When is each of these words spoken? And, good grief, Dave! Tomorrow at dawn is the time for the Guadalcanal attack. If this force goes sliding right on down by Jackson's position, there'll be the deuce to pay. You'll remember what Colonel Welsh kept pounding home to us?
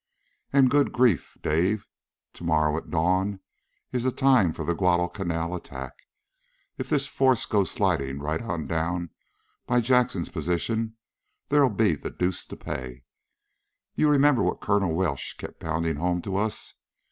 And, 0.51 0.71
good 0.71 0.91
grief, 0.91 1.37
Dave! 1.43 1.85
Tomorrow 2.33 2.75
at 2.77 2.89
dawn 2.89 3.39
is 3.91 4.01
the 4.01 4.11
time 4.11 4.51
for 4.51 4.65
the 4.65 4.73
Guadalcanal 4.73 5.53
attack. 5.53 5.93
If 6.79 6.89
this 6.89 7.05
force 7.05 7.45
goes 7.45 7.69
sliding 7.69 8.17
right 8.17 8.41
on 8.41 8.65
down 8.65 9.11
by 9.67 9.79
Jackson's 9.79 10.29
position, 10.29 10.97
there'll 11.49 11.69
be 11.69 11.93
the 11.93 12.09
deuce 12.09 12.47
to 12.47 12.55
pay. 12.57 13.03
You'll 13.93 14.09
remember 14.13 14.41
what 14.41 14.59
Colonel 14.59 14.95
Welsh 14.95 15.33
kept 15.35 15.59
pounding 15.59 15.97
home 15.97 16.23
to 16.23 16.35
us? 16.37 16.73